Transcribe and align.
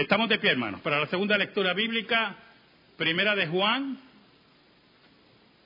Estamos 0.00 0.30
de 0.30 0.38
pie, 0.38 0.52
hermanos, 0.52 0.80
para 0.80 0.98
la 0.98 1.06
segunda 1.08 1.36
lectura 1.36 1.74
bíblica, 1.74 2.34
primera 2.96 3.36
de 3.36 3.46
Juan, 3.48 3.98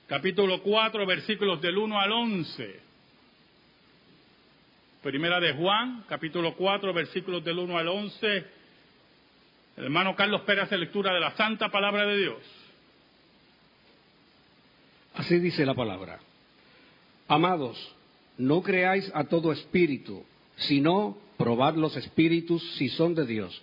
capítulo 0.09 0.61
4, 0.61 1.07
versículos 1.07 1.61
del 1.61 1.79
1 1.79 2.01
al 2.01 2.11
11. 2.11 2.81
Primera 5.05 5.39
de 5.39 5.53
Juan, 5.53 6.05
capítulo 6.09 6.57
4, 6.57 6.93
versículos 6.93 7.45
del 7.45 7.61
1 7.61 7.79
al 7.79 7.87
11. 7.87 8.27
El 9.77 9.85
hermano 9.85 10.17
Carlos 10.17 10.41
Pérez 10.41 10.65
hace 10.65 10.79
lectura 10.79 11.15
de 11.15 11.21
la 11.21 11.37
santa 11.37 11.69
palabra 11.69 12.05
de 12.05 12.17
Dios. 12.19 12.39
Así 15.15 15.39
dice 15.39 15.65
la 15.65 15.75
palabra. 15.75 16.19
Amados, 17.29 17.79
no 18.37 18.65
creáis 18.65 19.09
a 19.15 19.23
todo 19.23 19.53
espíritu, 19.53 20.25
sino 20.57 21.17
probad 21.39 21.77
los 21.77 21.97
espíritus 21.97 22.69
si 22.75 22.89
son 22.89 23.15
de 23.15 23.27
Dios, 23.27 23.63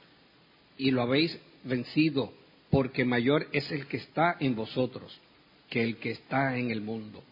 y 0.81 0.89
lo 0.89 1.03
habéis 1.03 1.37
vencido, 1.63 2.33
porque 2.71 3.05
mayor 3.05 3.47
es 3.51 3.71
el 3.71 3.85
que 3.85 3.97
está 3.97 4.35
en 4.39 4.55
vosotros 4.55 5.15
que 5.69 5.83
el 5.83 5.97
que 5.97 6.09
está 6.09 6.57
en 6.57 6.71
el 6.71 6.81
mundo. 6.81 7.23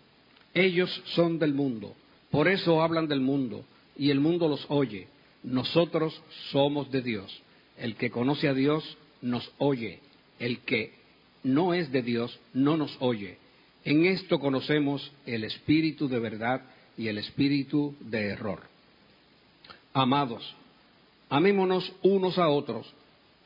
Ellos 0.54 1.02
son 1.16 1.40
del 1.40 1.56
mundo, 1.56 1.96
por 2.30 2.48
eso 2.48 2.84
hablan 2.84 3.08
del 3.08 3.22
mundo, 3.22 3.66
y 3.98 4.12
el 4.12 4.20
mundo 4.20 4.48
los 4.48 4.64
oye. 4.70 5.08
Nosotros 5.42 6.22
somos 6.52 6.92
de 6.92 7.02
Dios. 7.02 7.42
El 7.76 7.96
que 7.96 8.12
conoce 8.12 8.48
a 8.48 8.54
Dios 8.54 8.98
nos 9.24 9.52
oye. 9.58 10.00
El 10.38 10.60
que 10.60 10.94
no 11.44 11.74
es 11.74 11.92
de 11.92 12.04
Dios 12.04 12.40
no 12.54 12.78
nos 12.78 12.96
oye. 13.00 13.40
En 13.84 14.06
esto 14.06 14.40
conocemos 14.40 15.12
el 15.26 15.44
espíritu 15.44 16.08
de 16.08 16.20
verdad 16.20 16.62
y 16.98 17.08
el 17.08 17.18
espíritu 17.18 17.96
de 18.00 18.28
error. 18.28 18.62
Amados, 19.92 20.56
amémonos 21.30 21.92
unos 22.04 22.38
a 22.38 22.48
otros, 22.48 22.94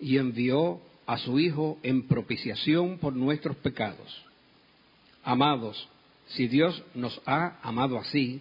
y 0.00 0.18
envió 0.18 0.80
a 1.06 1.18
su 1.18 1.38
Hijo 1.38 1.78
en 1.82 2.06
propiciación 2.06 2.98
por 2.98 3.14
nuestros 3.14 3.56
pecados. 3.56 4.24
Amados, 5.24 5.88
si 6.28 6.48
Dios 6.48 6.82
nos 6.94 7.20
ha 7.26 7.58
amado 7.62 7.98
así, 7.98 8.40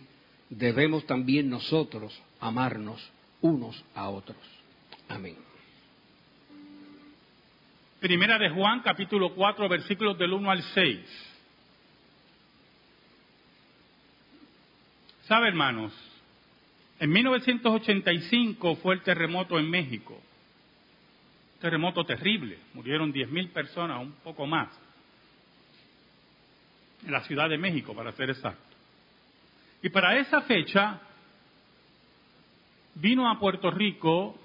debemos 0.50 1.06
también 1.06 1.50
nosotros 1.50 2.20
amarnos 2.40 3.02
unos 3.42 3.84
a 3.96 4.10
otros. 4.10 4.38
Amén. 5.08 5.38
Primera 8.00 8.38
de 8.38 8.50
Juan, 8.50 8.82
capítulo 8.82 9.34
4, 9.34 9.70
versículos 9.70 10.18
del 10.18 10.34
1 10.34 10.52
al 10.52 10.62
6. 10.62 11.00
¿Sabe, 15.28 15.48
hermanos? 15.48 15.94
En 17.00 17.10
1985 17.12 18.76
fue 18.78 18.96
el 18.96 19.02
terremoto 19.02 19.58
en 19.58 19.70
México 19.70 20.22
terremoto 21.60 22.04
terrible, 22.06 22.60
murieron 22.74 23.12
10.000 23.12 23.52
personas, 23.52 24.02
un 24.02 24.14
poco 24.24 24.46
más, 24.46 24.70
en 27.06 27.12
la 27.12 27.22
Ciudad 27.24 27.50
de 27.50 27.58
México, 27.58 27.96
para 27.96 28.12
ser 28.12 28.30
exacto. 28.30 28.76
Y 29.82 29.90
para 29.90 30.18
esa 30.18 30.42
fecha 30.42 31.00
vino 32.96 33.30
a 33.30 33.40
Puerto 33.40 33.72
Rico, 33.72 34.40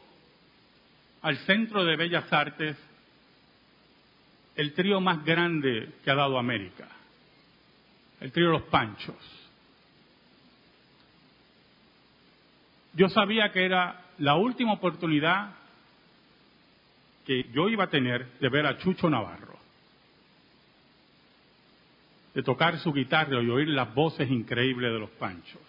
al 1.23 1.37
Centro 1.39 1.84
de 1.84 1.97
Bellas 1.97 2.33
Artes, 2.33 2.77
el 4.56 4.75
trío 4.75 5.00
más 5.00 5.25
grande 5.25 5.94
que 6.05 6.11
ha 6.11 6.15
dado 6.15 6.39
América, 6.39 6.89
el 8.21 8.33
trío 8.33 8.50
Los 8.50 8.62
Panchos. 8.65 9.17
Yo 12.94 13.09
sabía 13.09 13.50
que 13.53 13.65
era 13.65 14.05
la 14.19 14.34
última 14.34 14.75
oportunidad 14.75 15.62
que 17.27 17.44
yo 17.53 17.69
iba 17.69 17.84
a 17.84 17.91
tener 17.91 18.27
de 18.38 18.49
ver 18.49 18.66
a 18.66 18.78
Chucho 18.78 19.09
Navarro, 19.09 19.59
de 22.34 22.43
tocar 22.43 22.78
su 22.78 22.93
guitarra 22.93 23.43
y 23.43 23.49
oír 23.49 23.69
las 23.69 23.94
voces 23.94 24.31
increíbles 24.31 24.93
de 24.93 24.99
los 24.99 25.10
panchos. 25.10 25.61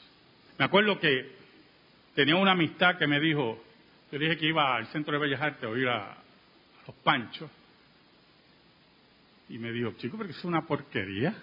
Me 0.57 0.65
acuerdo 0.65 0.99
que 0.99 1.31
tenía 2.15 2.35
una 2.35 2.51
amistad 2.51 2.97
que 2.97 3.07
me 3.07 3.19
dijo, 3.19 3.63
yo 4.11 4.19
dije 4.19 4.37
que 4.37 4.47
iba 4.47 4.75
al 4.75 4.87
Centro 4.87 5.13
de 5.13 5.19
Bellas 5.19 5.41
Artes 5.41 5.63
a 5.63 5.69
oír 5.69 5.87
a, 5.87 6.17
los 6.87 6.95
panchos, 6.97 7.49
y 9.49 9.57
me 9.57 9.71
dijo, 9.71 9.93
chico, 9.97 10.17
porque 10.17 10.31
es 10.31 10.43
una 10.43 10.65
porquería. 10.65 11.35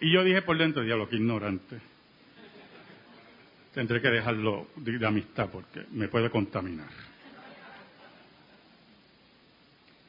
Y 0.00 0.12
yo 0.12 0.22
dije 0.24 0.42
por 0.42 0.56
dentro, 0.58 0.82
diablo, 0.82 1.08
que 1.08 1.16
ignorante. 1.16 1.80
Tendré 3.74 4.00
que 4.00 4.08
dejarlo 4.08 4.68
de 4.76 5.06
amistad 5.06 5.48
porque 5.50 5.86
me 5.92 6.08
puede 6.08 6.30
contaminar. 6.30 7.11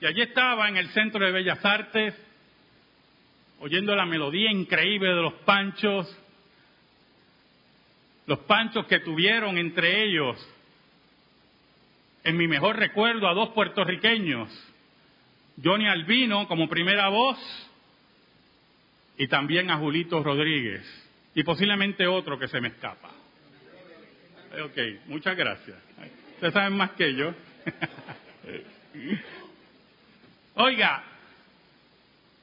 Y 0.03 0.06
allí 0.06 0.22
estaba 0.22 0.68
en 0.68 0.75
el 0.75 0.90
Centro 0.90 1.25
de 1.25 1.31
Bellas 1.31 1.64
Artes, 1.64 2.14
oyendo 3.62 3.96
la 3.96 4.06
melodía 4.06 4.52
increíble 4.52 5.08
de 5.08 5.22
los 5.22 5.31
panchos, 5.46 6.14
los 8.25 8.40
panchos 8.40 8.86
que 8.88 9.00
tuvieron 9.00 9.58
entre 9.58 10.03
ellos, 10.03 10.36
en 12.25 12.36
mi 12.36 12.50
mejor 12.50 12.75
recuerdo, 12.75 13.30
a 13.30 13.34
dos 13.34 13.52
puertorriqueños, 13.52 14.50
Johnny 15.64 15.88
Albino 15.88 16.50
como 16.50 16.68
primera 16.68 17.08
voz 17.08 17.40
y 19.18 19.30
también 19.30 19.72
a 19.72 19.78
Julito 19.78 20.22
Rodríguez 20.22 20.84
y 21.34 21.44
posiblemente 21.44 22.08
otro 22.08 22.38
que 22.38 22.50
se 22.50 22.59
me 22.59 22.68
escapa. 22.68 23.09
Ok, 24.66 24.78
muchas 25.06 25.38
gracias. 25.38 25.78
Ustedes 26.34 26.53
saben 26.53 26.75
más 26.75 26.91
que 26.91 27.16
yo. 27.16 27.34
Oiga, 30.56 31.03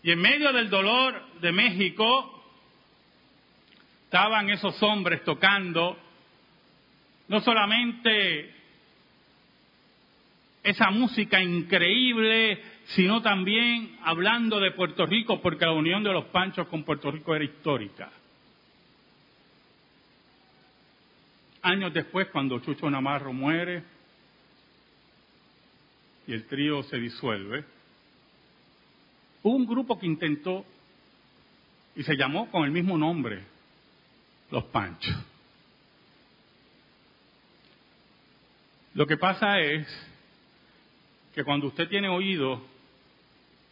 y 0.03 0.11
en 0.11 0.21
medio 0.21 0.53
del 0.53 0.69
dolor 0.69 1.23
de 1.41 1.53
México 1.53 2.43
estaban 4.05 4.51
esos 4.51 4.83
hombres 4.83 5.23
tocando 5.25 5.97
no 7.29 7.41
solamente 7.41 8.53
esa 10.65 10.91
música 10.91 11.41
increíble, 11.41 12.61
sino 12.87 13.23
también 13.23 13.97
hablando 14.03 14.59
de 14.59 14.73
Puerto 14.73 15.07
Rico, 15.07 15.41
porque 15.41 15.65
la 15.65 15.73
unión 15.73 16.03
de 16.03 16.13
los 16.13 16.25
panchos 16.27 16.67
con 16.67 16.83
Puerto 16.83 17.11
Rico 17.11 17.35
era 17.35 17.45
histórica. 17.45 18.11
Años 21.63 21.95
después, 21.95 22.29
cuando 22.29 22.59
Chucho 22.59 22.91
Namarro 22.91 23.33
muere 23.33 23.85
y 26.27 26.33
el 26.33 26.47
trío 26.47 26.83
se 26.83 26.99
disuelve, 26.99 27.65
Hubo 29.43 29.57
un 29.57 29.67
grupo 29.67 29.99
que 29.99 30.07
intentó 30.07 30.65
y 31.97 32.03
se 32.03 32.17
llamó 32.17 32.51
con 32.51 32.65
el 32.65 32.71
mismo 32.71 32.99
nombre, 32.99 33.43
los 34.51 34.65
Panchos. 34.65 35.17
Lo 38.95 39.07
que 39.07 39.17
pasa 39.17 39.61
es 39.61 39.87
que 41.35 41.45
cuando 41.45 41.69
usted 41.69 41.89
tiene 41.89 42.09
oído 42.09 42.61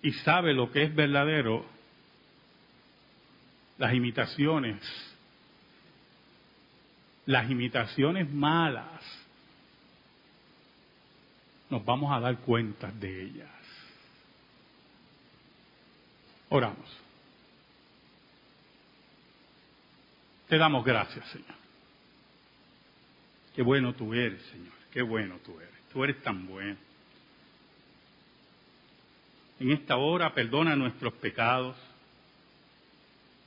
y 0.03 0.13
sabe 0.13 0.55
lo 0.55 0.71
que 0.71 0.85
es 0.85 0.95
verdadero, 0.95 1.67
las 3.79 3.95
imitaciones, 3.95 4.81
las 7.27 7.51
imitaciones 7.51 8.33
malas, 8.33 9.03
nos 11.69 11.85
vamos 11.85 12.13
a 12.13 12.21
dar 12.21 12.39
cuenta 12.39 12.91
de 12.93 13.25
ellas. 13.25 13.58
Oramos. 16.49 16.89
Te 20.49 20.57
damos 20.57 20.85
gracias, 20.85 21.29
Señor. 21.31 21.59
Qué 23.55 23.63
bueno 23.63 23.95
tú 23.95 24.15
eres, 24.15 24.41
Señor. 24.47 24.73
Qué 24.91 25.03
bueno 25.03 25.39
tú 25.45 25.59
eres. 25.61 25.75
Tú 25.93 26.05
eres 26.05 26.23
tan 26.23 26.47
bueno. 26.47 26.77
En 29.61 29.73
esta 29.73 29.97
hora 29.97 30.33
perdona 30.33 30.77
nuestros 30.77 31.13
pecados 31.15 31.77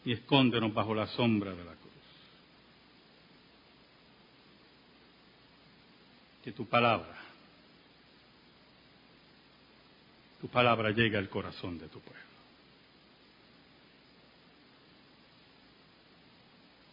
y 0.04 0.12
escóndenos 0.12 0.74
bajo 0.74 0.94
la 0.94 1.08
sombra 1.08 1.52
de 1.52 1.64
la 1.64 1.72
cruz. 1.72 1.92
Que 6.44 6.52
tu 6.52 6.68
palabra, 6.68 7.16
tu 10.42 10.48
palabra 10.50 10.92
llegue 10.92 11.18
al 11.18 11.30
corazón 11.30 11.80
de 11.80 11.88
tu 11.88 12.00
pueblo. 12.02 12.31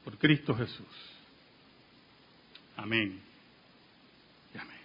Por 0.09 0.17
Cristo 0.17 0.55
Jesús. 0.55 0.87
Amén. 2.79 3.21
Y 4.55 4.59
amén. 4.59 4.81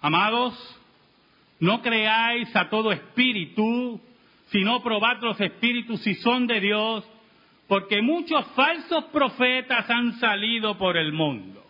Amados, 0.00 0.80
no 1.60 1.82
creáis 1.82 2.56
a 2.56 2.70
todo 2.70 2.92
espíritu, 2.92 4.00
sino 4.50 4.82
probad 4.82 5.20
los 5.20 5.38
espíritus 5.38 6.00
si 6.00 6.14
son 6.14 6.46
de 6.46 6.60
Dios, 6.62 7.04
porque 7.68 8.00
muchos 8.00 8.46
falsos 8.54 9.04
profetas 9.12 9.90
han 9.90 10.18
salido 10.18 10.78
por 10.78 10.96
el 10.96 11.12
mundo. 11.12 11.62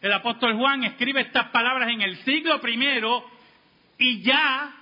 El 0.00 0.14
apóstol 0.14 0.56
Juan 0.56 0.84
escribe 0.84 1.20
estas 1.20 1.50
palabras 1.50 1.90
en 1.90 2.00
el 2.00 2.16
siglo 2.24 2.62
primero 2.62 3.26
y 3.98 4.22
ya 4.22 4.74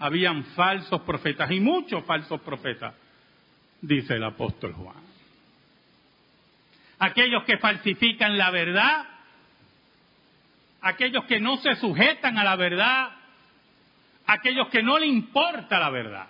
habían 0.00 0.42
falsos 0.56 1.00
profetas 1.02 1.48
y 1.52 1.60
muchos 1.60 2.04
falsos 2.04 2.40
profetas 2.40 3.03
dice 3.86 4.14
el 4.14 4.24
apóstol 4.24 4.72
Juan. 4.72 4.96
Aquellos 6.98 7.44
que 7.44 7.58
falsifican 7.58 8.38
la 8.38 8.50
verdad, 8.50 9.04
aquellos 10.80 11.24
que 11.24 11.40
no 11.40 11.58
se 11.58 11.74
sujetan 11.76 12.38
a 12.38 12.44
la 12.44 12.56
verdad, 12.56 13.10
aquellos 14.26 14.68
que 14.68 14.82
no 14.82 14.98
le 14.98 15.06
importa 15.06 15.78
la 15.78 15.90
verdad. 15.90 16.26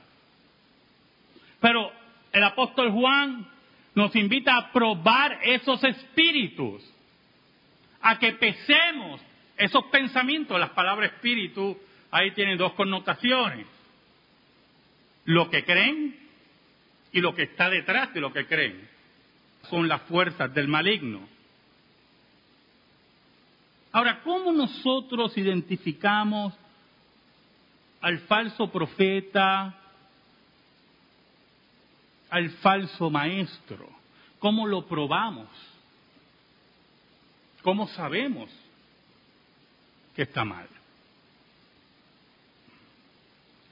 Pero 1.61 1.93
el 2.33 2.43
apóstol 2.43 2.91
Juan 2.91 3.47
nos 3.95 4.15
invita 4.17 4.56
a 4.56 4.73
probar 4.73 5.39
esos 5.43 5.83
espíritus, 5.85 6.83
a 8.03 8.19
que 8.19 8.33
pesemos 8.33 9.21
esos 9.56 9.85
pensamientos. 9.87 10.59
Las 10.59 10.71
palabras 10.71 11.12
espíritu 11.12 11.79
ahí 12.11 12.33
tienen 12.33 12.59
dos 12.59 12.73
connotaciones. 12.73 13.67
Lo 15.27 15.49
que 15.49 15.65
creen 15.65 16.24
y 17.15 17.21
lo 17.21 17.33
que 17.33 17.45
está 17.45 17.71
detrás 17.71 18.13
de 18.13 18.21
lo 18.21 18.33
que 18.33 18.45
creen. 18.45 18.89
Son 19.71 19.87
las 19.89 20.03
fuerzas 20.03 20.53
del 20.53 20.67
maligno. 20.67 21.21
Ahora, 23.93 24.21
¿cómo 24.25 24.53
nosotros 24.53 25.39
identificamos 25.39 26.53
al 28.01 28.19
falso 28.27 28.69
profeta, 28.71 29.79
al 32.31 32.51
falso 32.51 33.09
maestro? 33.09 33.89
¿Cómo 34.41 34.67
lo 34.67 34.85
probamos? 34.85 35.49
¿Cómo 37.63 37.87
sabemos 37.87 38.51
que 40.17 40.23
está 40.23 40.45
mal? 40.45 40.67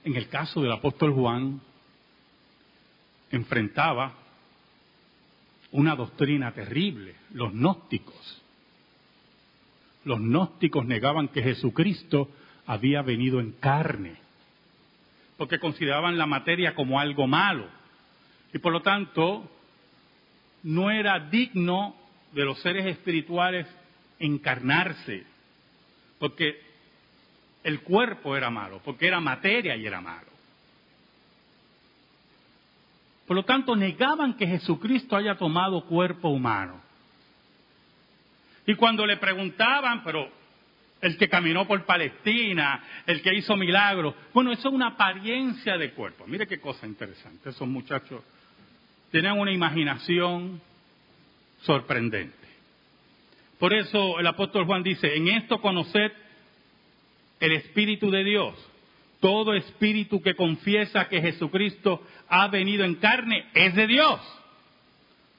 En 0.04 0.14
el 0.14 0.28
caso 0.28 0.62
del 0.62 0.70
apóstol 0.70 1.12
Juan, 1.12 1.60
enfrentaba 3.32 4.12
una 5.72 5.96
doctrina 5.96 6.52
terrible, 6.52 7.14
los 7.32 7.52
gnósticos. 7.52 8.42
Los 10.04 10.20
gnósticos 10.20 10.84
negaban 10.84 11.28
que 11.28 11.42
Jesucristo 11.42 12.28
había 12.66 13.02
venido 13.02 13.40
en 13.40 13.52
carne, 13.52 14.16
porque 15.36 15.58
consideraban 15.58 16.18
la 16.18 16.26
materia 16.26 16.74
como 16.74 17.00
algo 17.00 17.26
malo, 17.26 17.68
y 18.52 18.58
por 18.58 18.72
lo 18.72 18.82
tanto 18.82 19.50
no 20.62 20.90
era 20.90 21.18
digno 21.18 21.96
de 22.32 22.44
los 22.44 22.60
seres 22.60 22.86
espirituales 22.86 23.66
encarnarse, 24.18 25.24
porque 26.18 26.60
el 27.64 27.80
cuerpo 27.80 28.36
era 28.36 28.50
malo, 28.50 28.80
porque 28.84 29.06
era 29.06 29.20
materia 29.20 29.74
y 29.76 29.86
era 29.86 30.00
malo. 30.00 30.31
Por 33.32 33.36
lo 33.38 33.44
tanto, 33.46 33.74
negaban 33.74 34.34
que 34.34 34.46
Jesucristo 34.46 35.16
haya 35.16 35.38
tomado 35.38 35.86
cuerpo 35.86 36.28
humano. 36.28 36.82
Y 38.66 38.74
cuando 38.74 39.06
le 39.06 39.16
preguntaban, 39.16 40.04
pero 40.04 40.30
el 41.00 41.16
que 41.16 41.30
caminó 41.30 41.66
por 41.66 41.82
Palestina, 41.86 42.84
el 43.06 43.22
que 43.22 43.34
hizo 43.34 43.56
milagros, 43.56 44.14
bueno, 44.34 44.52
eso 44.52 44.68
es 44.68 44.74
una 44.74 44.88
apariencia 44.88 45.78
de 45.78 45.92
cuerpo. 45.92 46.26
Mire 46.26 46.46
qué 46.46 46.60
cosa 46.60 46.86
interesante. 46.86 47.48
Esos 47.48 47.66
muchachos 47.66 48.22
tenían 49.10 49.38
una 49.38 49.50
imaginación 49.50 50.60
sorprendente. 51.62 52.36
Por 53.58 53.72
eso 53.72 54.20
el 54.20 54.26
apóstol 54.26 54.66
Juan 54.66 54.82
dice, 54.82 55.16
en 55.16 55.28
esto 55.28 55.58
conoced 55.58 56.12
el 57.40 57.52
Espíritu 57.52 58.10
de 58.10 58.24
Dios. 58.24 58.71
Todo 59.22 59.54
espíritu 59.54 60.20
que 60.20 60.34
confiesa 60.34 61.06
que 61.06 61.20
Jesucristo 61.20 62.04
ha 62.28 62.48
venido 62.48 62.84
en 62.84 62.96
carne 62.96 63.46
es 63.54 63.72
de 63.76 63.86
Dios. 63.86 64.20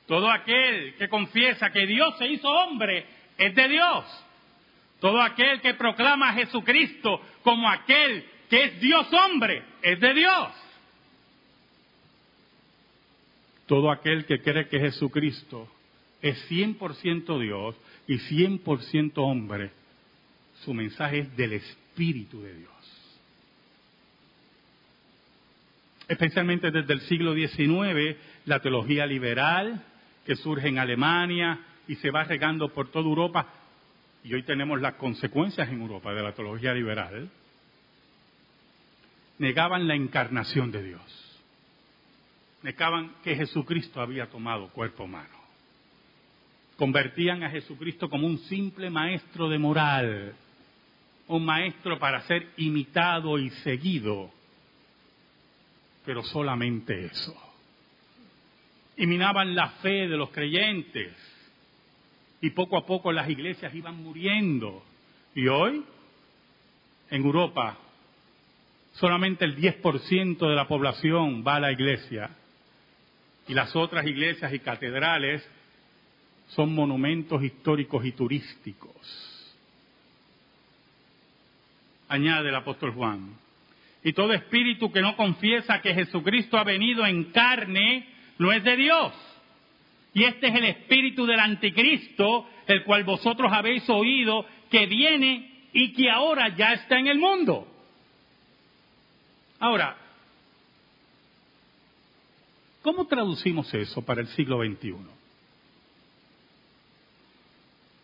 Todo 0.07 0.31
aquel 0.31 0.95
que 0.95 1.09
confiesa 1.09 1.69
que 1.69 1.85
Dios 1.85 2.17
se 2.17 2.29
hizo 2.29 2.47
hombre 2.47 3.05
es 3.37 3.53
de 3.53 3.67
Dios. 3.67 4.05
Todo 5.01 5.21
aquel 5.21 5.59
que 5.59 5.73
proclama 5.73 6.29
a 6.29 6.33
Jesucristo 6.33 7.19
como 7.43 7.69
aquel 7.69 8.23
que 8.49 8.63
es 8.63 8.79
Dios 8.79 9.05
hombre 9.11 9.61
es 9.81 9.99
de 9.99 10.13
Dios. 10.13 10.47
Todo 13.67 13.91
aquel 13.91 14.25
que 14.25 14.41
cree 14.41 14.69
que 14.69 14.79
Jesucristo 14.79 15.67
es 16.21 16.49
100% 16.49 17.37
Dios 17.37 17.75
y 18.07 18.13
100% 18.15 19.11
hombre, 19.17 19.71
su 20.63 20.73
mensaje 20.73 21.19
es 21.19 21.35
del 21.35 21.51
Espíritu 21.51 22.41
de 22.41 22.53
Dios. 22.53 22.72
Especialmente 26.07 26.71
desde 26.71 26.93
el 26.93 27.01
siglo 27.01 27.33
XIX, 27.33 28.17
la 28.45 28.59
teología 28.59 29.05
liberal 29.05 29.83
que 30.25 30.35
surge 30.35 30.67
en 30.67 30.79
Alemania 30.79 31.59
y 31.87 31.95
se 31.95 32.11
va 32.11 32.23
regando 32.23 32.69
por 32.69 32.89
toda 32.89 33.05
Europa, 33.05 33.47
y 34.23 34.33
hoy 34.33 34.43
tenemos 34.43 34.79
las 34.79 34.95
consecuencias 34.95 35.67
en 35.69 35.81
Europa 35.81 36.13
de 36.13 36.23
la 36.23 36.31
teología 36.31 36.73
liberal, 36.73 37.29
negaban 39.37 39.87
la 39.87 39.95
encarnación 39.95 40.71
de 40.71 40.83
Dios, 40.83 41.41
negaban 42.61 43.15
que 43.23 43.35
Jesucristo 43.35 43.99
había 43.99 44.27
tomado 44.27 44.69
cuerpo 44.69 45.03
humano, 45.03 45.37
convertían 46.77 47.43
a 47.43 47.49
Jesucristo 47.49 48.09
como 48.09 48.27
un 48.27 48.39
simple 48.39 48.89
maestro 48.89 49.49
de 49.49 49.59
moral, 49.59 50.33
un 51.27 51.45
maestro 51.45 51.99
para 51.99 52.21
ser 52.21 52.49
imitado 52.57 53.37
y 53.39 53.49
seguido 53.49 54.31
pero 56.05 56.23
solamente 56.23 57.05
eso. 57.05 57.35
Y 58.97 59.07
minaban 59.07 59.55
la 59.55 59.69
fe 59.81 60.07
de 60.07 60.17
los 60.17 60.29
creyentes. 60.29 61.13
Y 62.41 62.51
poco 62.51 62.77
a 62.77 62.85
poco 62.85 63.11
las 63.11 63.29
iglesias 63.29 63.73
iban 63.73 64.03
muriendo. 64.03 64.83
Y 65.33 65.47
hoy, 65.47 65.83
en 67.09 67.23
Europa, 67.23 67.77
solamente 68.93 69.45
el 69.45 69.55
10% 69.55 70.37
de 70.37 70.55
la 70.55 70.67
población 70.67 71.43
va 71.45 71.55
a 71.55 71.61
la 71.61 71.71
iglesia. 71.71 72.29
Y 73.47 73.53
las 73.53 73.75
otras 73.75 74.05
iglesias 74.05 74.53
y 74.53 74.59
catedrales 74.59 75.43
son 76.49 76.73
monumentos 76.73 77.41
históricos 77.43 78.05
y 78.05 78.11
turísticos. 78.11 79.53
Añade 82.09 82.49
el 82.49 82.55
apóstol 82.55 82.91
Juan. 82.91 83.42
Y 84.03 84.13
todo 84.13 84.33
espíritu 84.33 84.91
que 84.91 85.01
no 85.01 85.15
confiesa 85.15 85.81
que 85.81 85.93
Jesucristo 85.93 86.57
ha 86.57 86.63
venido 86.63 87.05
en 87.05 87.31
carne 87.31 88.07
no 88.37 88.51
es 88.51 88.63
de 88.63 88.75
Dios. 88.75 89.13
Y 90.13 90.23
este 90.25 90.47
es 90.47 90.55
el 90.55 90.65
espíritu 90.65 91.25
del 91.25 91.39
anticristo, 91.39 92.47
el 92.67 92.83
cual 92.83 93.03
vosotros 93.03 93.51
habéis 93.51 93.89
oído 93.89 94.45
que 94.69 94.85
viene 94.85 95.69
y 95.73 95.93
que 95.93 96.09
ahora 96.09 96.55
ya 96.55 96.73
está 96.73 96.99
en 96.99 97.07
el 97.07 97.17
mundo. 97.17 97.67
Ahora, 99.59 99.97
¿cómo 102.81 103.07
traducimos 103.07 103.73
eso 103.73 104.03
para 104.03 104.21
el 104.21 104.27
siglo 104.27 104.61
XXI? 104.63 104.95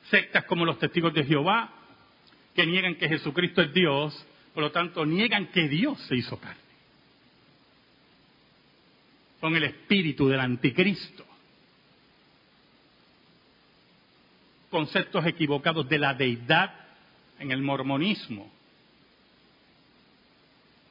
Sectas 0.10 0.46
como 0.46 0.66
los 0.66 0.80
testigos 0.80 1.14
de 1.14 1.26
Jehová, 1.26 1.70
que 2.56 2.66
niegan 2.66 2.96
que 2.96 3.10
Jesucristo 3.10 3.62
es 3.62 3.74
Dios, 3.74 4.26
Por 4.54 4.64
lo 4.64 4.72
tanto, 4.72 5.06
niegan 5.06 5.48
que 5.48 5.68
Dios 5.68 6.00
se 6.08 6.16
hizo 6.16 6.40
carne. 6.40 6.62
Son 9.40 9.56
el 9.56 9.64
espíritu 9.64 10.28
del 10.28 10.40
anticristo. 10.40 11.26
Conceptos 14.70 15.26
equivocados 15.26 15.88
de 15.88 15.98
la 15.98 16.14
deidad 16.14 16.74
en 17.40 17.52
el 17.52 17.62
mormonismo. 17.62 18.52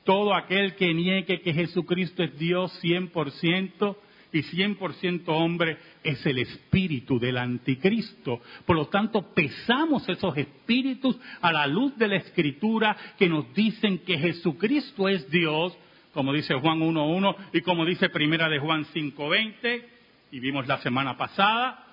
Todo 0.04 0.34
aquel 0.34 0.74
que 0.74 0.94
niegue 0.94 1.42
que 1.42 1.52
Jesucristo 1.52 2.22
es 2.22 2.38
Dios 2.38 2.72
100%, 2.82 3.96
y 4.32 4.42
100% 4.42 5.22
hombre 5.28 5.78
es 6.02 6.24
el 6.26 6.38
espíritu 6.38 7.18
del 7.18 7.38
anticristo. 7.38 8.40
Por 8.66 8.76
lo 8.76 8.86
tanto, 8.88 9.32
pesamos 9.34 10.08
esos 10.08 10.36
espíritus 10.36 11.16
a 11.40 11.52
la 11.52 11.66
luz 11.66 11.96
de 11.96 12.08
la 12.08 12.16
escritura 12.16 12.96
que 13.18 13.28
nos 13.28 13.52
dicen 13.54 13.98
que 13.98 14.18
Jesucristo 14.18 15.08
es 15.08 15.30
Dios, 15.30 15.76
como 16.12 16.32
dice 16.32 16.54
Juan 16.54 16.80
1.1 16.80 17.36
y 17.54 17.60
como 17.62 17.84
dice 17.84 18.08
Primera 18.10 18.48
de 18.48 18.58
Juan 18.58 18.84
5.20, 18.84 19.84
y 20.32 20.40
vimos 20.40 20.66
la 20.66 20.78
semana 20.78 21.16
pasada. 21.16 21.84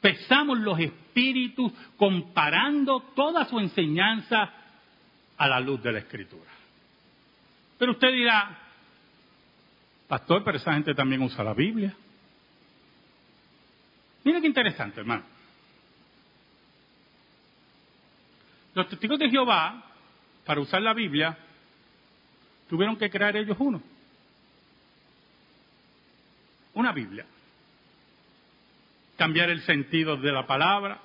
Pesamos 0.00 0.58
los 0.58 0.78
espíritus 0.80 1.72
comparando 1.96 3.00
toda 3.14 3.46
su 3.46 3.58
enseñanza 3.58 4.52
a 5.36 5.48
la 5.48 5.60
luz 5.60 5.82
de 5.82 5.92
la 5.92 6.00
escritura. 6.00 6.63
Pero 7.78 7.92
usted 7.92 8.12
dirá, 8.12 8.58
pastor, 10.08 10.44
pero 10.44 10.58
esa 10.58 10.72
gente 10.74 10.94
también 10.94 11.22
usa 11.22 11.42
la 11.44 11.54
Biblia. 11.54 11.94
Mira 14.24 14.40
qué 14.40 14.46
interesante, 14.46 15.00
hermano. 15.00 15.22
Los 18.74 18.88
testigos 18.88 19.18
de 19.18 19.30
Jehová, 19.30 19.84
para 20.44 20.60
usar 20.60 20.82
la 20.82 20.94
Biblia, 20.94 21.36
tuvieron 22.68 22.96
que 22.96 23.10
crear 23.10 23.36
ellos 23.36 23.56
uno. 23.60 23.82
Una 26.74 26.92
Biblia. 26.92 27.26
Cambiar 29.16 29.50
el 29.50 29.62
sentido 29.62 30.16
de 30.16 30.32
la 30.32 30.46
palabra, 30.46 31.00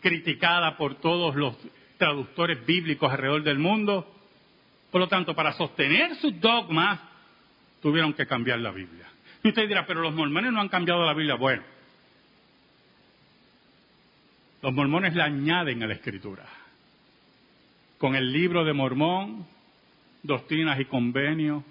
criticada 0.00 0.76
por 0.76 0.96
todos 0.96 1.36
los 1.36 1.56
traductores 1.96 2.64
bíblicos 2.66 3.10
alrededor 3.10 3.44
del 3.44 3.58
mundo, 3.58 4.15
por 4.90 5.00
lo 5.00 5.08
tanto, 5.08 5.34
para 5.34 5.52
sostener 5.52 6.14
sus 6.16 6.40
dogmas, 6.40 7.00
tuvieron 7.82 8.12
que 8.14 8.26
cambiar 8.26 8.58
la 8.60 8.70
Biblia. 8.70 9.06
Y 9.42 9.48
usted 9.48 9.68
dirá, 9.68 9.86
pero 9.86 10.00
los 10.00 10.14
mormones 10.14 10.52
no 10.52 10.60
han 10.60 10.68
cambiado 10.68 11.04
la 11.04 11.14
Biblia. 11.14 11.34
Bueno, 11.36 11.62
los 14.62 14.72
mormones 14.72 15.14
le 15.14 15.22
añaden 15.22 15.82
a 15.82 15.86
la 15.86 15.94
escritura. 15.94 16.44
Con 17.98 18.14
el 18.14 18.32
libro 18.32 18.64
de 18.64 18.72
Mormón, 18.72 19.46
doctrinas 20.22 20.80
y 20.80 20.86
convenios, 20.86 21.62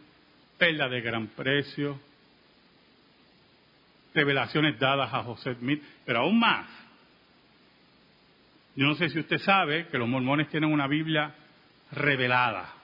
perla 0.57 0.87
de 0.87 1.01
gran 1.01 1.27
precio, 1.27 1.99
revelaciones 4.13 4.79
dadas 4.79 5.13
a 5.13 5.23
José 5.23 5.55
Smith, 5.55 5.83
pero 6.05 6.19
aún 6.19 6.39
más. 6.39 6.67
Yo 8.75 8.85
no 8.85 8.95
sé 8.95 9.09
si 9.09 9.19
usted 9.19 9.39
sabe 9.39 9.87
que 9.87 9.97
los 9.97 10.07
mormones 10.07 10.49
tienen 10.49 10.71
una 10.71 10.87
Biblia 10.87 11.33
revelada 11.91 12.74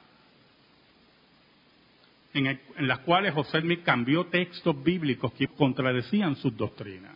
en, 2.34 2.60
las 2.88 3.00
cuales 3.00 3.34
José 3.34 3.62
Smith 3.62 3.84
cambió 3.84 4.26
textos 4.28 4.82
bíblicos 4.82 5.34
que 5.34 5.48
contradecían 5.48 6.36
sus 6.36 6.56
doctrinas 6.56 7.16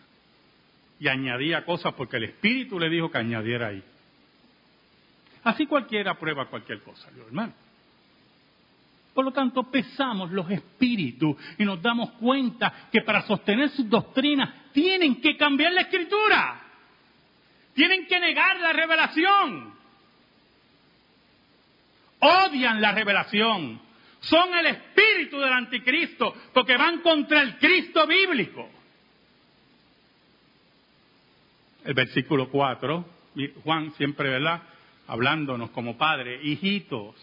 y 1.00 1.08
añadía 1.08 1.66
cosas 1.66 1.94
porque 1.94 2.18
el 2.18 2.26
Espíritu 2.26 2.80
le 2.80 2.90
dijo 2.90 3.10
que 3.10 3.18
añadiera 3.18 3.68
ahí. 3.68 3.84
Así 5.44 5.68
cualquiera 5.68 6.16
prueba 6.16 6.48
cualquier 6.48 6.82
cosa, 6.82 7.10
hermano. 7.28 7.54
Por 9.14 9.24
lo 9.24 9.32
tanto, 9.32 9.64
pesamos 9.72 10.32
los 10.32 10.50
espíritus 10.52 11.38
y 11.58 11.64
nos 11.64 11.82
damos 11.82 12.12
cuenta 12.12 12.90
que 12.92 13.02
para 13.02 13.22
sostener 13.22 13.70
sus 13.70 13.90
doctrinas 13.90 14.50
tienen 14.74 15.22
que 15.22 15.38
cambiar 15.38 15.72
la 15.72 15.82
escritura. 15.82 16.62
Tienen 17.74 18.08
que 18.08 18.20
negar 18.20 18.60
la 18.60 18.74
revelación. 18.74 19.74
Odian 22.20 22.82
la 22.82 22.92
revelación 22.92 23.85
son 24.26 24.54
el 24.56 24.66
espíritu 24.68 25.40
del 25.40 25.54
anticristo, 25.54 26.34
porque 26.54 26.78
van 26.78 27.02
contra 27.02 27.42
el 27.42 27.58
Cristo 27.58 28.08
bíblico. 28.08 28.70
El 31.84 31.94
versículo 31.94 32.50
4, 32.50 33.06
Juan 33.64 33.94
siempre, 33.94 34.30
¿verdad? 34.30 34.64
Hablándonos 35.08 35.70
como 35.70 35.98
padre, 35.98 36.40
hijitos. 36.44 37.16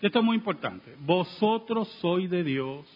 Esto 0.00 0.18
es 0.20 0.24
muy 0.24 0.36
importante. 0.36 0.94
Vosotros 1.00 1.88
sois 2.00 2.30
de 2.30 2.44
Dios 2.44 2.86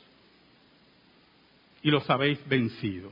y 1.82 1.90
los 1.90 2.08
habéis 2.08 2.46
vencido. 2.48 3.10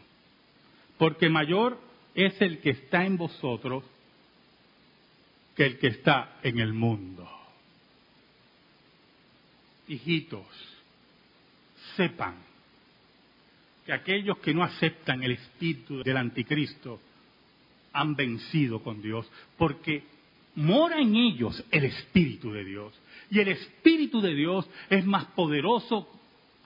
Porque 0.97 1.29
mayor 1.29 1.81
es 2.15 2.41
el 2.41 2.61
que 2.61 2.71
está 2.71 3.05
en 3.05 3.17
vosotros 3.17 3.83
que 5.57 5.67
el 5.67 5.79
que 5.81 5.89
está 5.89 6.39
en 6.45 6.61
el 6.61 6.73
mundo 6.73 7.38
hijitos, 9.89 10.47
sepan 11.97 12.37
que 13.85 13.93
aquellos 13.93 14.39
que 14.39 14.53
no 14.55 14.63
aceptan 14.63 15.23
el 15.23 15.33
espíritu 15.33 16.03
del 16.03 16.17
anticristo 16.17 17.01
han 17.93 18.15
vencido 18.15 18.83
con 18.83 19.01
Dios, 19.01 19.31
porque 19.57 20.05
mora 20.57 21.01
en 21.01 21.17
ellos 21.17 21.65
el 21.71 21.85
espíritu 21.85 22.53
de 22.53 22.65
Dios. 22.65 22.93
Y 23.31 23.41
el 23.41 23.49
espíritu 23.49 24.21
de 24.21 24.35
Dios 24.35 24.69
es 24.91 25.05
más 25.05 25.27
poderoso 25.27 26.09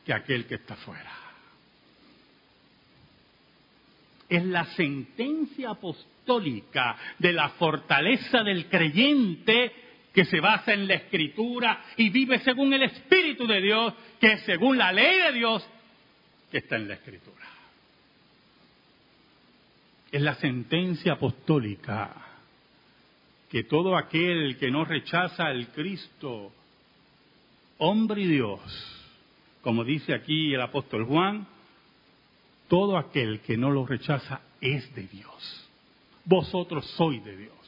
que 0.05 0.13
aquel 0.13 0.47
que 0.47 0.57
está 0.57 0.77
fuera. 0.77 1.13
Es 4.29 4.45
la 4.45 4.65
sentencia 4.75 5.71
apostólica 5.71 6.97
de 7.19 7.33
la 7.33 7.51
fortaleza 7.51 8.43
del 8.43 8.67
creyente 8.67 9.73
que 10.13 10.25
se 10.25 10.41
basa 10.41 10.73
en 10.73 10.87
la 10.87 10.95
escritura 10.95 11.83
y 11.97 12.11
vive 12.11 12.39
según 12.41 12.73
el 12.73 12.83
Espíritu 12.83 13.47
de 13.47 13.61
Dios, 13.61 13.95
que 14.21 14.33
es 14.33 14.43
según 14.43 14.77
la 14.79 14.93
ley 14.93 15.19
de 15.19 15.33
Dios 15.33 15.67
que 16.51 16.59
está 16.59 16.77
en 16.77 16.89
la 16.89 16.95
escritura. 16.95 17.47
Es 20.11 20.21
la 20.21 20.35
sentencia 20.35 21.15
apostólica 21.15 22.15
que 23.49 23.65
todo 23.65 23.97
aquel 23.97 24.59
que 24.59 24.71
no 24.71 24.85
rechaza 24.85 25.45
al 25.45 25.69
Cristo, 25.69 26.53
hombre 27.79 28.23
y 28.23 28.27
Dios, 28.27 28.61
como 29.63 29.85
dice 29.85 30.15
aquí 30.15 30.53
el 30.53 30.61
apóstol 30.61 31.07
Juan, 31.07 31.47
todo 32.69 32.97
aquel 32.97 33.41
que 33.41 33.57
no 33.57 33.71
lo 33.71 33.87
rechaza 33.87 34.41
es 34.61 34.95
de 34.95 35.07
Dios. 35.07 35.71
Vosotros 36.25 36.87
sois 36.97 37.23
de 37.25 37.37
Dios. 37.37 37.62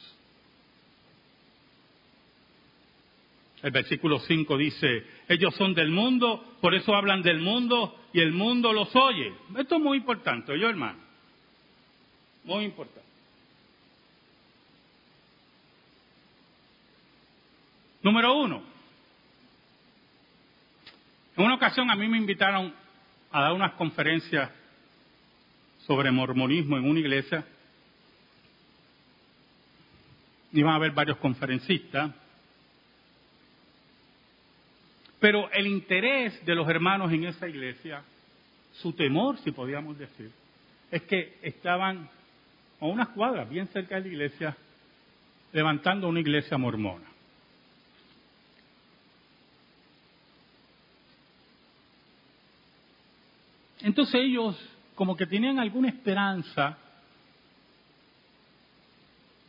El 3.65 3.71
versículo 3.71 4.19
5 4.19 4.57
dice, 4.59 5.03
ellos 5.27 5.55
son 5.55 5.73
del 5.73 5.89
mundo, 5.89 6.55
por 6.61 6.75
eso 6.75 6.93
hablan 6.93 7.23
del 7.23 7.39
mundo 7.39 7.99
y 8.13 8.19
el 8.19 8.31
mundo 8.31 8.71
los 8.71 8.95
oye. 8.95 9.33
Esto 9.57 9.77
es 9.77 9.81
muy 9.81 9.97
importante, 9.97 10.55
yo 10.59 10.69
hermano. 10.69 10.99
Muy 12.43 12.65
importante. 12.65 13.01
Número 18.03 18.35
uno. 18.35 18.61
En 21.35 21.45
una 21.45 21.55
ocasión 21.55 21.89
a 21.89 21.95
mí 21.95 22.07
me 22.07 22.19
invitaron 22.19 22.71
a 23.31 23.41
dar 23.41 23.53
unas 23.53 23.71
conferencias 23.71 24.51
sobre 25.87 26.11
mormonismo 26.11 26.77
en 26.77 26.87
una 26.87 26.99
iglesia. 26.99 27.43
Iban 30.51 30.73
a 30.73 30.75
haber 30.75 30.91
varios 30.91 31.17
conferencistas. 31.17 32.11
Pero 35.25 35.49
el 35.53 35.65
interés 35.65 36.45
de 36.45 36.53
los 36.53 36.69
hermanos 36.69 37.11
en 37.11 37.23
esa 37.23 37.49
iglesia, 37.49 38.03
su 38.73 38.93
temor, 38.93 39.39
si 39.39 39.49
podíamos 39.49 39.97
decir, 39.97 40.29
es 40.91 41.01
que 41.01 41.39
estaban 41.41 42.07
a 42.79 42.85
unas 42.85 43.07
cuadras 43.07 43.49
bien 43.49 43.67
cerca 43.69 43.95
de 43.95 44.01
la 44.01 44.07
iglesia 44.07 44.57
levantando 45.51 46.07
una 46.07 46.19
iglesia 46.19 46.59
mormona. 46.59 47.07
Entonces 53.81 54.21
ellos 54.21 54.55
como 54.93 55.17
que 55.17 55.25
tenían 55.25 55.57
alguna 55.57 55.89
esperanza 55.89 56.77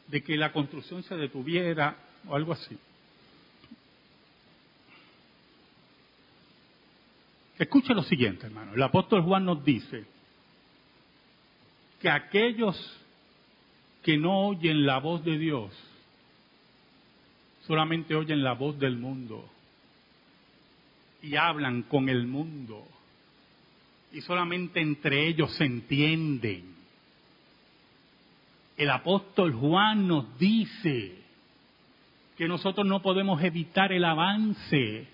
de 0.07 0.23
que 0.23 0.39
la 0.39 0.53
construcción 0.53 1.03
se 1.03 1.17
detuviera 1.17 1.99
o 2.27 2.35
algo 2.35 2.55
así. 2.55 2.79
Escuche 7.59 7.95
lo 7.95 8.03
siguiente, 8.03 8.47
hermano. 8.47 8.75
El 8.75 8.83
apóstol 8.83 9.23
Juan 9.23 9.45
nos 9.45 9.65
dice 9.65 10.05
que 12.01 12.11
aquellos 12.11 12.77
que 14.03 14.19
no 14.19 14.49
oyen 14.49 14.85
la 14.85 14.99
voz 14.99 15.25
de 15.25 15.39
Dios 15.39 15.73
solamente 17.67 18.15
oyen 18.15 18.45
la 18.45 18.53
voz 18.53 18.79
del 18.79 18.97
mundo 18.97 19.45
y 21.23 21.35
hablan 21.35 21.83
con 21.83 22.09
el 22.09 22.27
mundo 22.27 22.87
y 24.13 24.21
solamente 24.21 24.81
entre 24.81 25.27
ellos 25.27 25.53
se 25.57 25.65
entienden. 25.65 26.75
El 28.77 28.91
apóstol 28.91 29.55
Juan 29.55 30.07
nos 30.07 30.39
dice 30.39 31.17
que 32.37 32.47
nosotros 32.47 32.87
no 32.87 33.03
podemos 33.03 33.43
evitar 33.43 33.93
el 33.93 34.05
avance 34.05 35.09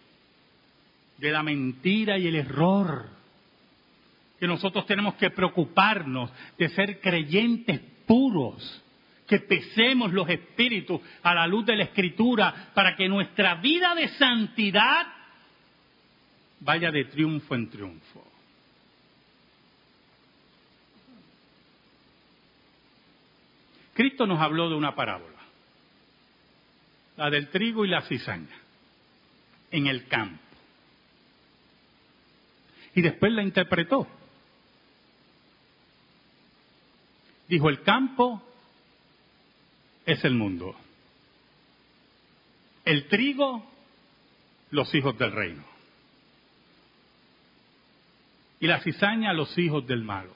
de 1.22 1.30
la 1.30 1.44
mentira 1.44 2.18
y 2.18 2.26
el 2.26 2.34
error, 2.34 3.08
que 4.40 4.46
nosotros 4.48 4.84
tenemos 4.86 5.14
que 5.14 5.30
preocuparnos 5.30 6.32
de 6.58 6.68
ser 6.70 7.00
creyentes 7.00 7.80
puros, 8.06 8.82
que 9.28 9.38
pesemos 9.38 10.12
los 10.12 10.28
espíritus 10.28 11.00
a 11.22 11.32
la 11.32 11.46
luz 11.46 11.64
de 11.64 11.76
la 11.76 11.84
escritura 11.84 12.72
para 12.74 12.96
que 12.96 13.08
nuestra 13.08 13.54
vida 13.54 13.94
de 13.94 14.08
santidad 14.08 15.06
vaya 16.58 16.90
de 16.90 17.04
triunfo 17.04 17.54
en 17.54 17.70
triunfo. 17.70 18.26
Cristo 23.94 24.26
nos 24.26 24.40
habló 24.40 24.68
de 24.68 24.74
una 24.74 24.96
parábola, 24.96 25.38
la 27.16 27.30
del 27.30 27.48
trigo 27.50 27.84
y 27.84 27.88
la 27.90 28.02
cizaña, 28.02 28.58
en 29.70 29.86
el 29.86 30.08
campo. 30.08 30.51
Y 32.94 33.02
después 33.02 33.32
la 33.32 33.42
interpretó. 33.42 34.06
Dijo, 37.48 37.68
el 37.68 37.82
campo 37.82 38.42
es 40.04 40.24
el 40.24 40.34
mundo. 40.34 40.74
El 42.84 43.08
trigo, 43.08 43.64
los 44.70 44.94
hijos 44.94 45.18
del 45.18 45.32
reino. 45.32 45.64
Y 48.60 48.66
la 48.66 48.80
cizaña, 48.80 49.32
los 49.32 49.56
hijos 49.58 49.86
del 49.86 50.02
malo. 50.02 50.34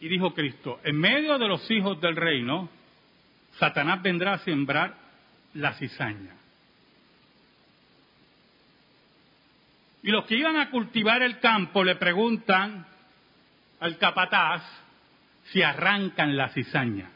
Y 0.00 0.08
dijo 0.08 0.32
Cristo, 0.32 0.80
en 0.84 0.96
medio 0.96 1.38
de 1.38 1.48
los 1.48 1.68
hijos 1.70 2.00
del 2.00 2.16
reino, 2.16 2.68
Satanás 3.58 4.02
vendrá 4.02 4.34
a 4.34 4.38
sembrar 4.38 4.96
la 5.54 5.74
cizaña. 5.74 6.36
Y 10.02 10.10
los 10.10 10.24
que 10.26 10.36
iban 10.36 10.56
a 10.56 10.70
cultivar 10.70 11.22
el 11.22 11.38
campo 11.40 11.82
le 11.84 11.96
preguntan 11.96 12.86
al 13.80 13.98
capataz 13.98 14.62
si 15.52 15.62
arrancan 15.62 16.36
la 16.36 16.48
cizaña. 16.50 17.10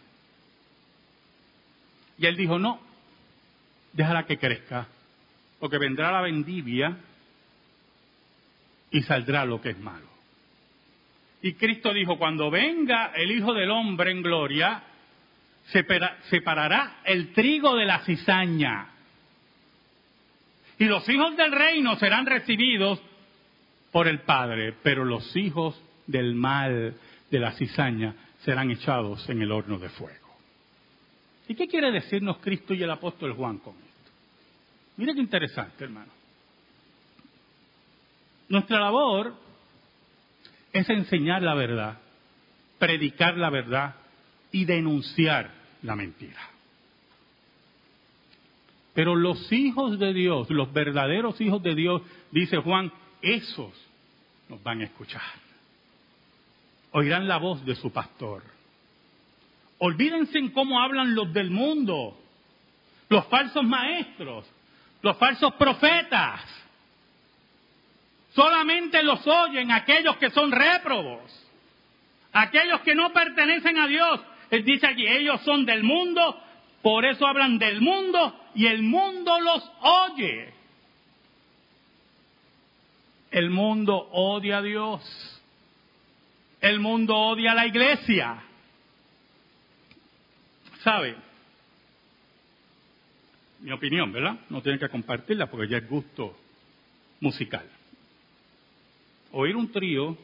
Y 2.19 2.27
él 2.27 2.37
dijo, 2.37 2.59
no, 2.59 2.81
déjala 3.93 4.25
que 4.25 4.39
crezca, 4.39 4.87
porque 5.59 5.79
vendrá 5.79 6.13
la 6.13 6.21
vendivia 6.21 6.97
y 8.91 9.03
saldrá 9.03 9.45
lo 9.45 9.61
que 9.61 9.71
es 9.71 9.79
malo. 9.79 10.07
Y 11.43 11.55
Cristo 11.55 11.93
dijo, 11.93 12.19
cuando 12.19 12.51
venga 12.51 13.13
el 13.17 13.33
Hijo 13.33 13.53
del 13.53 13.71
Hombre 13.71 14.13
en 14.13 14.23
gloria, 14.23 14.83
separará 16.31 17.01
el 17.05 17.33
trigo 17.33 17.75
de 17.75 17.85
la 17.85 18.05
cizaña. 18.05 18.92
Y 20.79 20.85
los 20.85 21.09
hijos 21.09 21.37
del 21.37 21.53
reino 21.53 21.97
serán 21.97 22.27
recibidos 22.27 23.01
por 23.91 24.09
el 24.09 24.21
Padre, 24.21 24.75
pero 24.83 25.05
los 25.05 25.37
hijos 25.37 25.81
del 26.07 26.35
mal, 26.35 26.95
de 27.31 27.39
la 27.39 27.53
cizaña, 27.53 28.15
serán 28.45 28.71
echados 28.71 29.29
en 29.29 29.43
el 29.43 29.53
horno 29.53 29.79
de 29.79 29.89
fuego. 29.91 30.19
¿Y 31.49 31.55
qué 31.55 31.69
quiere 31.69 31.91
decirnos 31.91 32.39
Cristo 32.39 32.75
y 32.75 32.83
el 32.83 32.91
apóstol 32.91 33.35
Juan 33.35 33.59
con 33.59 33.75
esto? 33.75 34.11
Mire 34.97 35.15
qué 35.15 35.21
interesante, 35.21 35.85
hermano. 35.85 36.13
Nuestra 38.49 38.81
labor 38.81 39.35
es 40.73 40.89
enseñar 40.89 41.43
la 41.43 41.55
verdad, 41.55 41.99
predicar 42.79 43.37
la 43.37 43.51
verdad 43.51 43.95
y 44.51 44.65
denunciar 44.65 45.51
la 45.83 45.97
mentira. 45.97 46.52
Pero 48.95 49.15
los 49.15 49.51
hijos 49.53 49.99
de 49.99 50.13
Dios, 50.13 50.51
los 50.51 50.73
verdaderos 50.73 51.41
hijos 51.41 51.63
de 51.63 51.75
Dios, 51.75 52.03
dice 52.31 52.59
Juan, 52.59 52.93
esos 53.23 53.73
nos 54.49 54.63
van 54.63 54.81
a 54.81 54.85
escuchar. 54.85 55.23
Oirán 56.93 57.27
la 57.27 57.39
voz 57.39 57.65
de 57.65 57.75
su 57.75 57.91
pastor. 57.91 58.43
Olvídense 59.79 60.39
en 60.39 60.51
cómo 60.51 60.81
hablan 60.81 61.15
los 61.15 61.33
del 61.33 61.51
mundo, 61.51 62.17
los 63.09 63.27
falsos 63.27 63.65
maestros, 63.65 64.47
los 65.01 65.17
falsos 65.17 65.55
profetas 65.55 66.41
Solamente 68.35 69.03
los 69.03 69.27
oyen 69.27 69.71
aquellos 69.71 70.17
que 70.17 70.31
son 70.31 70.51
réprobos, 70.53 71.21
aquellos 72.33 72.81
que 72.81 72.95
no 72.95 73.13
pertenecen 73.13 73.79
a 73.79 73.87
Dios. 73.87 74.21
Él 74.51 74.65
dice 74.65 74.87
aquí, 74.87 75.07
ellos 75.07 75.41
son 75.43 75.67
del 75.67 75.83
mundo, 75.83 76.41
por 76.81 77.05
eso 77.05 77.27
hablan 77.27 77.59
del 77.59 77.81
mundo 77.81 78.39
y 78.55 78.67
el 78.67 78.83
mundo 78.83 79.39
los 79.41 79.71
oye. 79.81 80.53
El 83.31 83.51
mundo 83.51 83.97
odia 84.13 84.59
a 84.59 84.63
Dios. 84.63 85.41
El 86.61 86.81
mundo 86.81 87.17
odia 87.17 87.53
a 87.53 87.55
la 87.55 87.67
iglesia. 87.67 88.43
¿Sabe? 90.85 91.17
Mi 93.61 93.73
opinión, 93.73 94.13
¿verdad? 94.13 94.39
No 94.51 94.61
tienen 94.61 94.81
que 94.81 94.89
compartirla 94.89 95.47
porque 95.51 95.69
ya 95.69 95.79
es 95.79 95.89
gusto 95.89 96.37
musical 97.21 97.69
oír 99.33 99.57
un 99.57 99.71
trío 99.73 100.17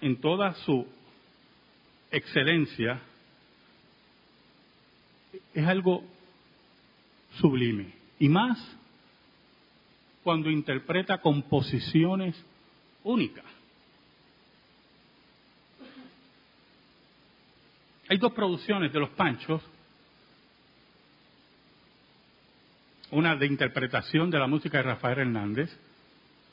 en 0.00 0.20
toda 0.20 0.54
su 0.54 0.86
excelencia 2.10 3.00
es 5.52 5.66
algo 5.66 6.04
sublime. 7.40 7.92
Y 8.18 8.28
más 8.28 8.58
cuando 10.22 10.50
interpreta 10.50 11.18
composiciones 11.18 12.36
únicas. 13.04 13.44
Hay 18.08 18.18
dos 18.18 18.32
producciones 18.32 18.92
de 18.92 19.00
los 19.00 19.10
Panchos, 19.10 19.62
una 23.10 23.36
de 23.36 23.46
interpretación 23.46 24.30
de 24.30 24.38
la 24.38 24.46
música 24.46 24.78
de 24.78 24.84
Rafael 24.84 25.18
Hernández 25.18 25.70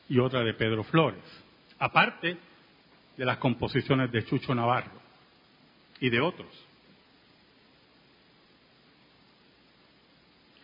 y 0.09 0.19
otra 0.19 0.41
de 0.41 0.53
Pedro 0.53 0.83
Flores, 0.83 1.23
aparte 1.79 2.37
de 3.17 3.25
las 3.25 3.37
composiciones 3.37 4.11
de 4.11 4.25
Chucho 4.25 4.53
Navarro 4.53 5.01
y 5.99 6.09
de 6.09 6.19
otros. 6.19 6.64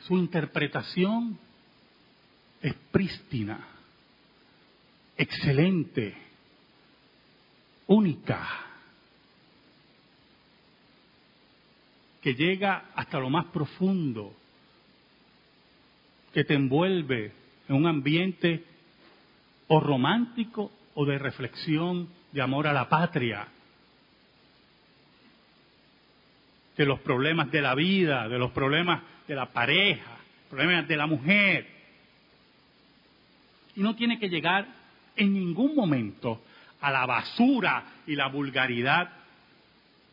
Su 0.08 0.18
interpretación 0.18 1.38
es 2.62 2.74
prístina, 2.92 3.68
excelente, 5.16 6.16
única, 7.88 8.48
que 12.22 12.34
llega 12.34 12.92
hasta 12.96 13.20
lo 13.20 13.30
más 13.30 13.46
profundo, 13.48 14.34
que 16.34 16.44
te 16.44 16.54
envuelve 16.54 17.34
en 17.68 17.76
un 17.76 17.88
ambiente 17.88 18.64
o 19.68 19.80
romántico 19.80 20.72
o 20.94 21.06
de 21.06 21.18
reflexión, 21.18 22.10
de 22.32 22.42
amor 22.42 22.68
a 22.68 22.74
la 22.74 22.88
patria, 22.90 23.48
de 26.78 26.86
los 26.86 27.00
problemas 27.02 27.52
de 27.52 27.62
la 27.62 27.76
vida, 27.76 28.28
de 28.28 28.40
los 28.40 28.52
problemas 28.52 29.04
de 29.32 29.38
la 29.38 29.46
pareja, 29.46 30.18
problemas 30.50 30.86
de 30.90 30.98
la 30.98 31.08
mujer. 31.08 31.66
Y 33.78 33.80
no 33.80 33.96
tiene 33.96 34.20
que 34.20 34.28
llegar 34.28 34.68
en 35.16 35.34
ningún 35.34 35.74
momento 35.74 36.44
a 36.82 36.92
la 36.92 37.06
basura 37.06 37.94
y 38.06 38.18
la 38.18 38.28
vulgaridad 38.28 39.10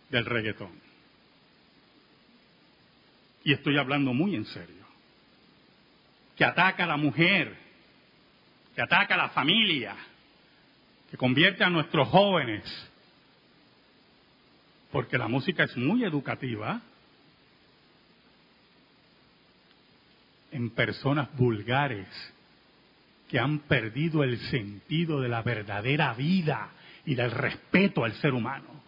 del 0.09 0.25
reggaetón. 0.25 0.71
Y 3.43 3.53
estoy 3.55 3.77
hablando 3.77 4.15
muy 4.15 4.37
en 4.37 4.45
serio. 4.45 4.87
Que 6.37 6.45
ataca 6.45 6.85
a 6.85 6.87
la 6.87 6.97
mujer, 6.97 7.57
que 8.77 8.83
ataca 8.83 9.15
a 9.15 9.19
la 9.19 9.31
familia, 9.31 9.97
que 11.11 11.17
convierte 11.17 11.65
a 11.65 11.71
nuestros 11.71 12.07
jóvenes, 12.07 12.63
porque 14.93 15.19
la 15.19 15.27
música 15.27 15.65
es 15.65 15.77
muy 15.77 16.05
educativa, 16.05 16.81
en 20.51 20.71
personas 20.71 21.29
vulgares 21.37 22.09
que 23.29 23.39
han 23.39 23.61
perdido 23.61 24.25
el 24.25 24.39
sentido 24.51 25.21
de 25.21 25.29
la 25.29 25.43
verdadera 25.43 26.15
vida 26.15 26.71
y 27.05 27.15
del 27.15 27.31
respeto 27.31 28.05
al 28.05 28.15
ser 28.15 28.33
humano. 28.33 28.83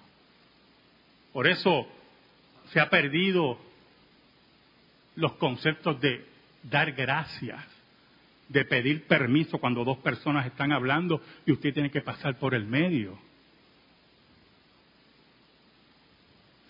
Por 1.33 1.47
eso 1.47 1.87
se 2.73 2.81
ha 2.81 2.89
perdido 2.89 3.59
los 5.17 5.33
conceptos 5.33 6.01
de 6.01 6.27
dar 6.63 6.93
gracias, 6.93 7.65
de 8.49 8.65
pedir 8.65 9.07
permiso 9.07 9.59
cuando 9.59 9.85
dos 9.85 9.99
personas 9.99 10.47
están 10.47 10.73
hablando 10.73 11.23
y 11.47 11.53
usted 11.53 11.75
tiene 11.75 11.91
que 11.91 12.01
pasar 12.01 12.39
por 12.39 12.55
el 12.55 12.65
medio. 12.65 13.19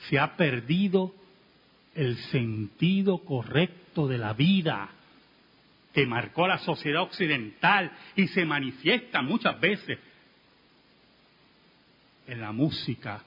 Se 0.08 0.18
ha 0.18 0.36
perdido 0.36 1.14
el 1.94 2.16
sentido 2.16 3.18
correcto 3.18 3.79
de 3.94 4.18
la 4.18 4.32
vida 4.32 4.88
que 5.92 6.06
marcó 6.06 6.46
la 6.46 6.58
sociedad 6.58 7.02
occidental 7.02 7.90
y 8.14 8.28
se 8.28 8.44
manifiesta 8.44 9.22
muchas 9.22 9.60
veces 9.60 9.98
en 12.26 12.40
la 12.40 12.52
música 12.52 13.22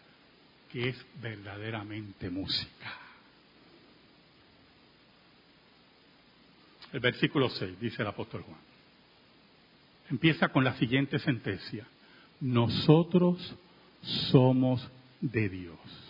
que 0.72 0.90
es 0.90 1.06
verdaderamente 1.22 2.30
música. 2.30 2.98
El 6.94 7.00
versículo 7.00 7.50
6 7.50 7.80
dice 7.80 8.02
el 8.02 8.08
apóstol 8.08 8.44
Juan. 8.44 8.60
Empieza 10.10 10.50
con 10.50 10.64
la 10.64 10.78
siguiente 10.78 11.20
sentencia. 11.20 11.86
Nosotros 12.40 13.56
somos 14.32 14.90
de 15.20 15.50
Dios. 15.50 16.03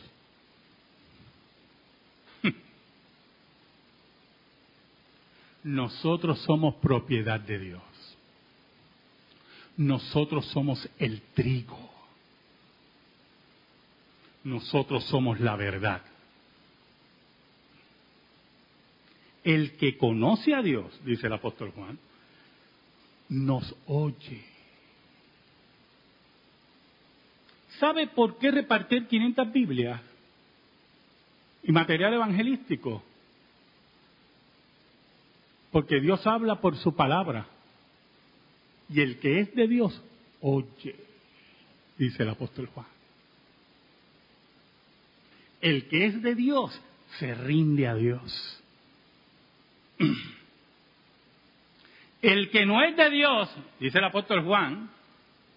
Nosotros 5.63 6.39
somos 6.41 6.75
propiedad 6.75 7.39
de 7.39 7.57
Dios. 7.57 7.81
Nosotros 9.77 10.45
somos 10.47 10.87
el 10.99 11.21
trigo. 11.33 11.89
Nosotros 14.43 15.05
somos 15.05 15.39
la 15.39 15.55
verdad. 15.55 16.01
El 19.43 19.73
que 19.77 19.97
conoce 19.97 20.53
a 20.53 20.61
Dios, 20.61 20.85
dice 21.05 21.27
el 21.27 21.33
apóstol 21.33 21.71
Juan, 21.71 21.97
nos 23.29 23.75
oye. 23.87 24.43
¿Sabe 27.79 28.07
por 28.07 28.37
qué 28.37 28.51
repartir 28.51 29.07
500 29.07 29.51
Biblias 29.51 30.01
y 31.63 31.71
material 31.71 32.13
evangelístico? 32.13 33.03
Porque 35.73 35.99
Dios 35.99 36.25
habla 36.27 36.61
por 36.61 36.77
su 36.77 36.95
palabra. 36.95 37.47
Y 38.89 39.01
el 39.01 39.19
que 39.19 39.39
es 39.39 39.53
de 39.55 39.67
Dios, 39.67 39.99
oye, 40.39 40.95
dice 41.97 42.21
el 42.21 42.29
apóstol 42.29 42.67
Juan. 42.67 42.85
El 45.59 45.87
que 45.87 46.05
es 46.05 46.21
de 46.21 46.35
Dios, 46.35 46.79
se 47.17 47.33
rinde 47.33 47.87
a 47.87 47.95
Dios. 47.95 48.63
El 52.21 52.49
que 52.51 52.65
no 52.65 52.81
es 52.81 52.95
de 52.95 53.09
Dios, 53.09 53.49
dice 53.81 53.97
el 53.97 54.05
apóstol 54.05 54.45
Juan, 54.45 54.89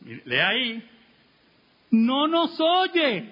lee 0.01 0.35
ahí, 0.35 0.91
no 1.93 2.27
nos 2.27 2.59
oye, 2.59 3.25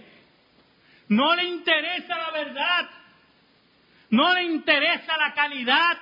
no 1.09 1.35
le 1.35 1.43
interesa 1.43 2.17
la 2.17 2.31
verdad, 2.31 2.91
no 4.11 4.33
le 4.35 4.45
interesa 4.45 5.17
la 5.17 5.35
calidad, 5.35 5.99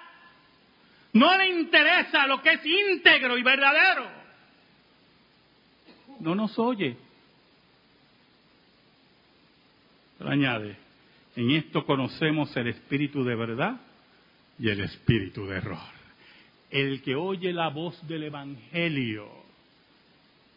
no 1.13 1.37
le 1.37 1.49
interesa 1.61 2.27
lo 2.27 2.41
que 2.41 2.53
es 2.55 2.65
íntegro 2.65 3.37
y 3.37 3.43
verdadero. 3.43 4.11
No 6.21 6.35
nos 6.35 6.59
oye. 6.59 6.97
Pero 10.19 10.31
añade, 10.31 10.77
en 11.37 11.51
esto 11.51 11.85
conocemos 11.85 12.57
el 12.57 12.69
espíritu 12.69 13.25
de 13.25 13.35
verdad 13.35 13.81
y 14.59 14.69
el 14.69 14.81
espíritu 14.81 15.47
de 15.47 15.57
error. 15.57 15.79
El 16.71 17.03
que 17.03 17.15
oye 17.15 17.53
la 17.53 17.69
voz 17.69 18.07
del 18.07 18.25
Evangelio 18.25 19.29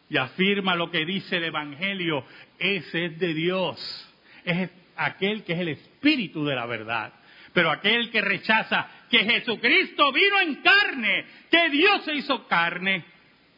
y 0.09 0.17
afirma 0.17 0.75
lo 0.75 0.91
que 0.91 1.05
dice 1.05 1.37
el 1.37 1.45
Evangelio, 1.45 2.23
ese 2.59 3.05
es 3.05 3.19
de 3.19 3.33
Dios. 3.33 4.07
Es 4.45 4.69
aquel 4.95 5.43
que 5.43 5.53
es 5.53 5.59
el 5.59 5.69
espíritu 5.69 6.45
de 6.45 6.55
la 6.55 6.65
verdad. 6.65 7.11
Pero 7.55 7.71
aquel 7.71 8.11
que 8.11 8.19
rechaza 8.19 8.85
que 9.09 9.19
Jesucristo 9.19 10.11
vino 10.11 10.41
en 10.41 10.55
carne, 10.55 11.25
que 11.49 11.69
Dios 11.69 12.03
se 12.03 12.13
hizo 12.13 12.45
carne, 12.49 13.05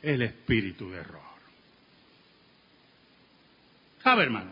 el 0.03 0.21
espíritu 0.21 0.91
de 0.91 0.99
error. 0.99 1.21
¿Sabe, 4.03 4.21
hermano? 4.21 4.51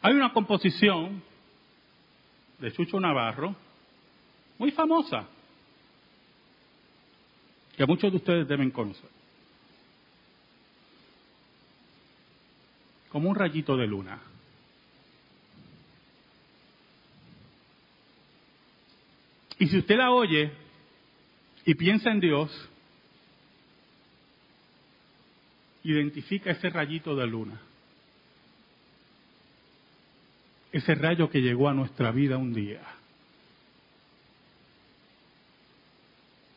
Hay 0.00 0.14
una 0.14 0.32
composición 0.32 1.24
de 2.60 2.72
Chucho 2.72 3.00
Navarro, 3.00 3.56
muy 4.58 4.70
famosa, 4.70 5.26
que 7.76 7.84
muchos 7.84 8.12
de 8.12 8.18
ustedes 8.18 8.46
deben 8.46 8.70
conocer. 8.70 9.10
Como 13.08 13.28
un 13.28 13.34
rayito 13.34 13.76
de 13.76 13.88
luna. 13.88 14.20
Y 19.58 19.68
si 19.68 19.78
usted 19.78 19.96
la 19.96 20.10
oye 20.10 20.50
y 21.64 21.74
piensa 21.74 22.10
en 22.10 22.20
Dios, 22.20 22.50
identifica 25.84 26.50
ese 26.50 26.70
rayito 26.70 27.14
de 27.16 27.26
luna. 27.26 27.60
Ese 30.72 30.94
rayo 30.94 31.28
que 31.28 31.40
llegó 31.40 31.68
a 31.68 31.74
nuestra 31.74 32.10
vida 32.12 32.38
un 32.38 32.54
día. 32.54 32.82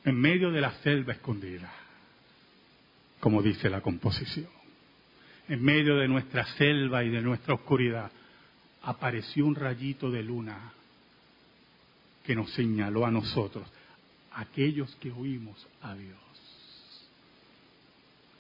En 0.06 0.20
medio 0.20 0.52
de 0.52 0.62
la 0.62 0.72
selva 0.82 1.14
escondida, 1.14 1.74
como 3.20 3.42
dice 3.42 3.70
la 3.70 3.82
composición. 3.82 4.48
En 5.48 5.64
medio 5.64 5.98
de 5.98 6.08
nuestra 6.08 6.46
selva 6.58 7.04
y 7.04 7.10
de 7.10 7.22
nuestra 7.22 7.56
oscuridad, 7.56 8.12
apareció 8.84 9.46
un 9.46 9.56
rayito 9.56 10.10
de 10.10 10.24
luna 10.24 10.74
que 12.26 12.36
nos 12.36 12.52
señaló 12.54 13.06
a 13.06 13.12
nosotros, 13.12 13.68
aquellos 14.34 14.94
que 14.96 15.12
oímos 15.12 15.66
a 15.82 15.94
Dios. 15.94 16.20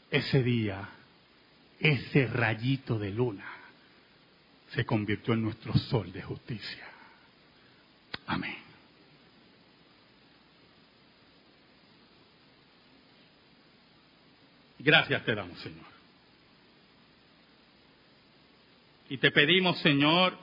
Ese 0.10 0.44
día, 0.44 0.90
ese 1.80 2.28
rayito 2.28 2.98
de 2.98 3.12
luna 3.12 3.46
se 4.70 4.86
convirtió 4.86 5.34
en 5.34 5.44
nuestro 5.44 5.74
sol 5.74 6.12
de 6.12 6.22
justicia. 6.22 6.88
Amén. 8.26 8.58
Gracias 14.80 15.24
te 15.26 15.34
damos, 15.34 15.60
Señor. 15.60 15.86
Y 19.10 19.18
te 19.18 19.32
pedimos, 19.32 19.80
Señor, 19.80 20.38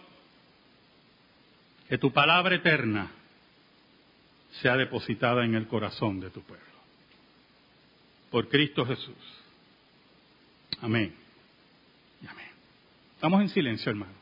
que 1.88 1.98
tu 1.98 2.12
palabra 2.12 2.54
eterna 2.54 3.10
sea 4.60 4.76
depositada 4.76 5.44
en 5.44 5.54
el 5.54 5.66
corazón 5.66 6.20
de 6.20 6.30
tu 6.30 6.42
pueblo. 6.42 6.66
Por 8.30 8.48
Cristo 8.48 8.84
Jesús. 8.84 9.14
Amén. 10.80 11.14
Y 12.22 12.26
amén. 12.26 12.48
Estamos 13.14 13.40
en 13.42 13.48
silencio, 13.48 13.90
hermano. 13.90 14.21